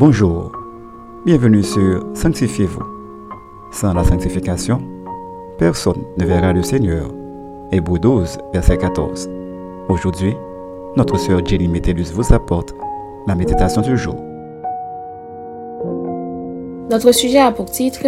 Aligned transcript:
Bonjour, 0.00 0.50
bienvenue 1.26 1.62
sur 1.62 2.02
Sanctifiez-vous. 2.14 2.82
Sans 3.70 3.92
la 3.92 4.02
sanctification, 4.02 4.80
personne 5.58 6.02
ne 6.16 6.24
verra 6.24 6.54
le 6.54 6.62
Seigneur. 6.62 7.10
Hébreu 7.70 7.98
12, 7.98 8.38
verset 8.54 8.78
14. 8.78 9.28
Aujourd'hui, 9.90 10.34
notre 10.96 11.18
sœur 11.18 11.44
Jenny 11.44 11.68
Métellus 11.68 12.12
vous 12.14 12.32
apporte 12.32 12.74
la 13.26 13.34
méditation 13.34 13.82
du 13.82 13.98
jour. 13.98 14.16
Notre 16.90 17.12
sujet 17.12 17.40
a 17.40 17.52
pour 17.52 17.70
titre 17.70 18.06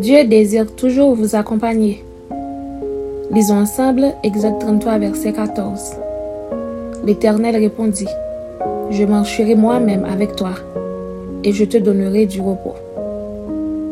Dieu 0.00 0.24
désire 0.24 0.66
toujours 0.74 1.14
vous 1.14 1.36
accompagner. 1.36 2.04
Lisons 3.30 3.60
ensemble 3.60 4.14
Exode 4.24 4.58
33, 4.58 4.98
verset 4.98 5.32
14. 5.32 5.92
L'Éternel 7.04 7.54
répondit 7.54 8.08
Je 8.90 9.04
marcherai 9.04 9.54
moi-même 9.54 10.04
avec 10.04 10.34
toi 10.34 10.54
et 11.44 11.52
je 11.52 11.64
te 11.64 11.78
donnerai 11.78 12.26
du 12.26 12.40
repos. 12.40 12.74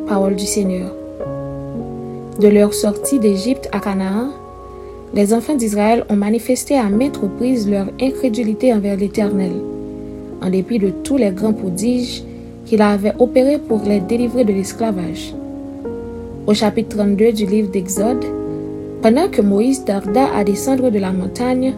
Parole 0.06 0.36
du 0.36 0.44
Seigneur. 0.44 0.94
De 2.40 2.48
leur 2.48 2.74
sortie 2.74 3.18
d'Égypte 3.18 3.68
à 3.72 3.80
Canaan, 3.80 4.30
les 5.14 5.32
enfants 5.32 5.54
d'Israël 5.54 6.04
ont 6.10 6.16
manifesté 6.16 6.76
à 6.76 6.88
maintes 6.90 7.16
reprises 7.16 7.68
leur 7.68 7.86
incrédulité 8.00 8.72
envers 8.72 8.96
l'Éternel, 8.96 9.52
en 10.42 10.50
dépit 10.50 10.78
de 10.78 10.90
tous 10.90 11.16
les 11.16 11.30
grands 11.30 11.54
prodiges 11.54 12.22
qu'il 12.66 12.82
avait 12.82 13.14
opérés 13.18 13.58
pour 13.58 13.80
les 13.84 14.00
délivrer 14.00 14.44
de 14.44 14.52
l'esclavage. 14.52 15.34
Au 16.46 16.54
chapitre 16.54 16.96
32 16.96 17.32
du 17.32 17.46
livre 17.46 17.70
d'Exode, 17.70 18.24
pendant 19.00 19.28
que 19.28 19.40
Moïse 19.40 19.84
tarda 19.84 20.26
à 20.36 20.44
descendre 20.44 20.90
de 20.90 20.98
la 20.98 21.12
montagne, 21.12 21.74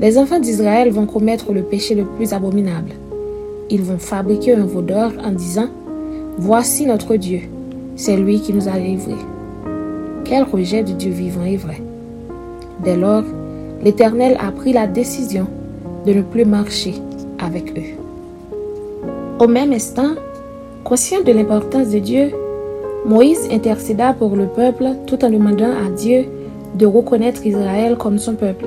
les 0.00 0.16
enfants 0.16 0.38
d'Israël 0.38 0.90
vont 0.90 1.06
commettre 1.06 1.52
le 1.52 1.62
péché 1.62 1.96
le 1.96 2.04
plus 2.04 2.32
abominable 2.32 2.92
ils 3.70 3.82
vont 3.82 3.98
fabriquer 3.98 4.54
un 4.54 4.64
veau 4.64 4.82
d'or 4.82 5.12
en 5.24 5.32
disant 5.32 5.68
Voici 6.38 6.86
notre 6.86 7.16
Dieu, 7.16 7.40
c'est 7.96 8.16
lui 8.16 8.40
qui 8.40 8.52
nous 8.52 8.68
a 8.68 8.78
livrés. 8.78 9.24
Quel 10.24 10.44
rejet 10.44 10.82
du 10.82 10.94
Dieu 10.94 11.10
vivant 11.10 11.44
et 11.44 11.56
vrai. 11.56 11.82
Dès 12.84 12.96
lors, 12.96 13.24
l'Éternel 13.82 14.36
a 14.40 14.52
pris 14.52 14.72
la 14.72 14.86
décision 14.86 15.46
de 16.06 16.12
ne 16.12 16.22
plus 16.22 16.44
marcher 16.44 16.94
avec 17.38 17.76
eux. 17.76 17.96
Au 19.40 19.48
même 19.48 19.72
instant, 19.72 20.12
conscient 20.84 21.22
de 21.22 21.32
l'importance 21.32 21.88
de 21.88 21.98
Dieu, 21.98 22.30
Moïse 23.04 23.48
intercéda 23.50 24.12
pour 24.12 24.36
le 24.36 24.46
peuple 24.46 24.90
tout 25.06 25.24
en 25.24 25.30
demandant 25.30 25.72
à 25.84 25.90
Dieu 25.90 26.26
de 26.74 26.86
reconnaître 26.86 27.46
Israël 27.46 27.96
comme 27.96 28.18
son 28.18 28.34
peuple. 28.34 28.66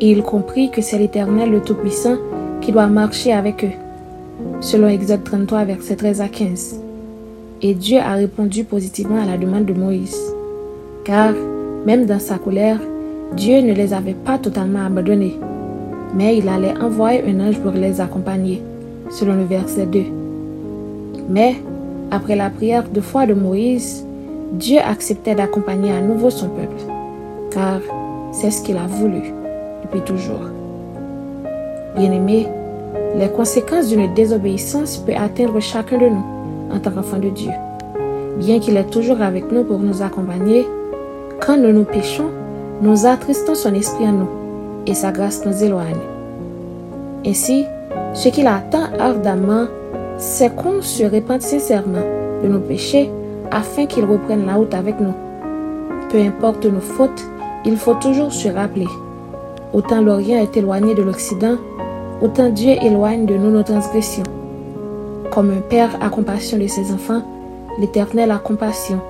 Et 0.00 0.10
il 0.10 0.22
comprit 0.22 0.70
que 0.70 0.82
c'est 0.82 0.98
l'Éternel 0.98 1.50
le 1.50 1.60
Tout-Puissant 1.60 2.16
qui 2.60 2.72
doit 2.72 2.88
marcher 2.88 3.32
avec 3.32 3.64
eux 3.64 3.83
selon 4.60 4.88
Exode 4.88 5.24
33, 5.24 5.64
verset 5.64 5.96
13 5.96 6.20
à 6.20 6.28
15. 6.28 6.80
Et 7.62 7.74
Dieu 7.74 7.98
a 7.98 8.14
répondu 8.14 8.64
positivement 8.64 9.22
à 9.22 9.26
la 9.26 9.38
demande 9.38 9.64
de 9.64 9.72
Moïse, 9.72 10.18
car 11.04 11.32
même 11.86 12.06
dans 12.06 12.18
sa 12.18 12.38
colère, 12.38 12.78
Dieu 13.36 13.60
ne 13.60 13.72
les 13.72 13.92
avait 13.92 14.14
pas 14.14 14.38
totalement 14.38 14.84
abandonnés, 14.84 15.38
mais 16.14 16.36
il 16.36 16.48
allait 16.48 16.76
envoyer 16.78 17.22
un 17.26 17.40
ange 17.40 17.58
pour 17.58 17.72
les 17.72 18.00
accompagner, 18.00 18.62
selon 19.10 19.34
le 19.34 19.44
verset 19.44 19.86
2. 19.86 20.02
Mais, 21.28 21.56
après 22.10 22.36
la 22.36 22.50
prière 22.50 22.88
de 22.88 23.00
foi 23.00 23.26
de 23.26 23.34
Moïse, 23.34 24.04
Dieu 24.52 24.78
acceptait 24.78 25.34
d'accompagner 25.34 25.90
à 25.90 26.00
nouveau 26.00 26.30
son 26.30 26.48
peuple, 26.48 26.82
car 27.50 27.80
c'est 28.32 28.50
ce 28.50 28.62
qu'il 28.62 28.76
a 28.76 28.86
voulu 28.86 29.22
depuis 29.82 30.00
toujours. 30.02 30.50
Bien-aimés, 31.96 32.46
les 33.16 33.28
conséquences 33.28 33.88
d'une 33.88 34.12
désobéissance 34.14 34.96
peuvent 34.98 35.16
atteindre 35.16 35.60
chacun 35.60 35.98
de 35.98 36.06
nous 36.06 36.24
en 36.72 36.78
tant 36.78 36.90
qu'enfant 36.90 37.18
de 37.18 37.28
Dieu. 37.28 37.50
Bien 38.38 38.58
qu'il 38.58 38.76
est 38.76 38.90
toujours 38.90 39.22
avec 39.22 39.50
nous 39.52 39.62
pour 39.64 39.78
nous 39.78 40.02
accompagner, 40.02 40.66
quand 41.40 41.56
nous 41.56 41.72
nous 41.72 41.84
péchons, 41.84 42.30
nous 42.82 43.06
attristons 43.06 43.54
son 43.54 43.74
esprit 43.74 44.08
en 44.08 44.12
nous 44.12 44.28
et 44.86 44.94
sa 44.94 45.12
grâce 45.12 45.46
nous 45.46 45.62
éloigne. 45.62 46.00
Ainsi, 47.26 47.64
ce 48.12 48.28
qu'il 48.28 48.46
attend 48.46 48.84
ardemment, 48.98 49.66
c'est 50.18 50.54
qu'on 50.54 50.82
se 50.82 51.04
répande 51.04 51.42
sincèrement 51.42 52.02
de 52.42 52.48
nos 52.48 52.60
péchés 52.60 53.10
afin 53.50 53.86
qu'il 53.86 54.04
reprenne 54.04 54.46
la 54.46 54.54
route 54.54 54.74
avec 54.74 55.00
nous. 55.00 55.14
Peu 56.10 56.18
importe 56.18 56.66
nos 56.66 56.80
fautes, 56.80 57.24
il 57.64 57.76
faut 57.76 57.94
toujours 57.94 58.32
se 58.32 58.48
rappeler. 58.48 58.88
Autant 59.72 60.00
l'Orient 60.00 60.38
est 60.38 60.56
éloigné 60.56 60.94
de 60.94 61.02
l'Occident, 61.02 61.56
autant 62.22 62.48
Dieu 62.48 62.72
éloigne 62.82 63.26
de 63.26 63.34
nous 63.36 63.50
nos 63.50 63.62
transgressions. 63.62 64.24
Comme 65.30 65.50
un 65.50 65.60
père 65.60 65.98
a 66.00 66.08
compassion 66.08 66.58
de 66.58 66.66
ses 66.66 66.92
enfants, 66.92 67.22
l'Éternel 67.78 68.30
a 68.30 68.38
compassion 68.38 69.00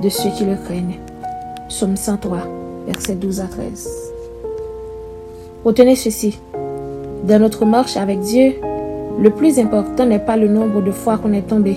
de 0.00 0.08
ceux 0.08 0.30
qui 0.30 0.44
le 0.44 0.56
craignent. 0.56 0.98
Psaume 1.68 1.96
103, 1.96 2.38
versets 2.86 3.14
12 3.14 3.40
à 3.40 3.46
13. 3.46 4.12
Retenez 5.64 5.96
ceci. 5.96 6.38
Dans 7.24 7.40
notre 7.40 7.64
marche 7.64 7.96
avec 7.96 8.20
Dieu, 8.20 8.54
le 9.18 9.30
plus 9.30 9.58
important 9.58 10.06
n'est 10.06 10.18
pas 10.18 10.36
le 10.36 10.48
nombre 10.48 10.82
de 10.82 10.90
fois 10.90 11.18
qu'on 11.18 11.32
est 11.32 11.46
tombé, 11.48 11.76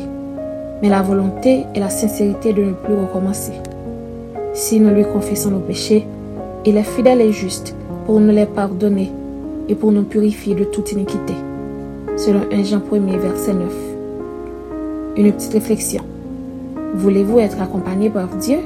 mais 0.81 0.90
la 0.90 1.01
volonté 1.01 1.66
et 1.75 1.79
la 1.79 1.90
sincérité 1.90 2.53
de 2.53 2.63
ne 2.63 2.74
plus 2.74 2.95
recommencer. 2.95 3.53
Si 4.53 4.79
nous 4.79 4.94
lui 4.94 5.03
confessons 5.03 5.51
nos 5.51 5.59
péchés, 5.59 6.06
il 6.66 6.78
est 6.78 6.84
fidèle 6.84 7.22
et 7.22 7.31
juste 7.31 7.75
pour 8.06 8.19
nous 8.19 8.31
les 8.34 8.45
pardonner 8.45 9.12
et 9.68 9.76
pour 9.76 9.92
nous 9.92 10.03
purifier 10.03 10.56
de 10.56 10.64
toute 10.64 10.92
iniquité. 10.92 11.34
Selon 12.18 12.42
1 12.52 12.64
Jean 12.64 12.80
1er, 12.80 13.18
verset 13.18 13.53
9. 13.53 13.64
Une 15.18 15.31
petite 15.31 15.53
réflexion. 15.53 16.03
Voulez-vous 16.94 17.40
être 17.40 17.62
accompagné 17.62 18.09
par 18.09 18.28
Dieu? 18.28 18.58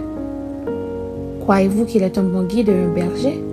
Croyez-vous 1.42 1.86
qu'il 1.86 2.04
est 2.04 2.18
un 2.18 2.24
bon 2.24 2.44
guide 2.44 2.70
et 2.70 2.74
un 2.74 2.90
berger? 2.90 3.44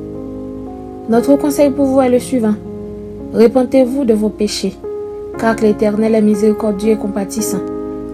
Notre 1.08 1.36
conseil 1.36 1.70
pour 1.70 1.86
vous 1.86 2.00
est 2.00 2.10
le 2.10 2.18
suivant. 2.18 2.54
Répentez-vous 3.32 4.04
de 4.04 4.14
vos 4.14 4.28
péchés, 4.28 4.74
car 5.38 5.56
l'Éternel 5.56 6.14
est 6.14 6.22
miséricordieux 6.22 6.92
et 6.92 6.96
compatissant, 6.96 7.60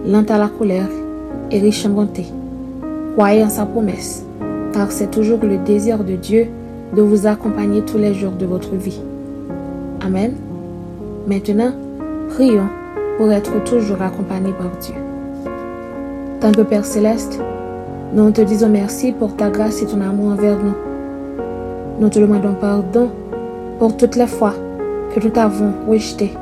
lent 0.07 0.25
à 0.29 0.37
la 0.37 0.47
colère 0.47 0.89
et 1.51 1.59
riche 1.59 1.85
en 1.85 1.89
bonté. 1.89 2.25
Croyez 3.15 3.43
en 3.43 3.49
sa 3.49 3.65
promesse, 3.65 4.25
car 4.73 4.91
c'est 4.91 5.11
toujours 5.11 5.39
le 5.43 5.57
désir 5.57 6.03
de 6.03 6.15
Dieu 6.15 6.47
de 6.95 7.01
vous 7.01 7.27
accompagner 7.27 7.81
tous 7.81 7.97
les 7.97 8.13
jours 8.13 8.33
de 8.33 8.45
votre 8.45 8.75
vie. 8.75 9.01
Amen. 10.05 10.33
Maintenant, 11.27 11.71
prions 12.31 12.67
pour 13.17 13.31
être 13.31 13.63
toujours 13.63 14.01
accompagnés 14.01 14.51
par 14.51 14.69
Dieu. 14.81 14.95
Tant 16.41 16.51
Père 16.65 16.83
céleste, 16.83 17.39
nous 18.13 18.29
te 18.31 18.41
disons 18.41 18.67
merci 18.67 19.13
pour 19.13 19.37
ta 19.37 19.49
grâce 19.49 19.81
et 19.81 19.85
ton 19.85 20.01
amour 20.01 20.33
envers 20.33 20.57
nous. 20.57 20.73
Nous 22.01 22.09
te 22.09 22.19
demandons 22.19 22.55
pardon 22.59 23.11
pour 23.79 23.95
toutes 23.95 24.17
les 24.17 24.27
fois 24.27 24.53
que 25.15 25.21
nous 25.21 25.29
t'avons 25.29 25.71
rejeté 25.87 26.33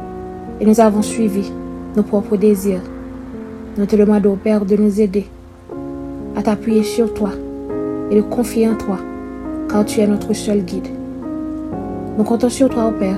et 0.59 0.66
nous 0.66 0.79
avons 0.79 1.03
suivi 1.03 1.51
nos 1.95 2.01
propres 2.03 2.38
désirs. 2.38 2.81
Nous 3.77 3.85
te 3.85 3.95
demandons, 3.95 4.38
Père, 4.38 4.66
de 4.66 4.75
nous 4.75 5.00
aider 5.00 5.27
à 6.35 6.41
t'appuyer 6.41 6.81
sur 6.81 7.13
toi 7.13 7.29
et 8.09 8.16
de 8.16 8.21
confier 8.21 8.67
en 8.67 8.75
toi, 8.75 8.97
car 9.69 9.85
tu 9.85 10.00
es 10.00 10.07
notre 10.07 10.33
seul 10.33 10.61
guide. 10.61 10.88
Nous 12.17 12.23
comptons 12.23 12.50
sur 12.50 12.67
toi, 12.67 12.91
Père, 13.00 13.17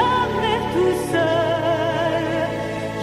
Jamais 0.00 0.60
tout 0.74 0.96
seul, 1.12 2.24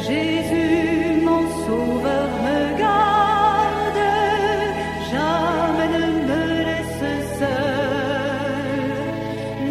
Jésus, 0.08 1.22
mon 1.28 1.44
sauveur, 1.66 2.30
me 2.46 2.60
garde, 2.84 4.04
jamais 5.12 5.90
ne 5.96 6.06
me 6.30 6.42
laisse 6.68 7.06
seul, 7.42 8.90